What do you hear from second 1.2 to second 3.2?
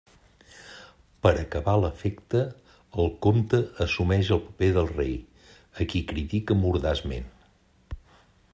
Per a acabar l'efecte, el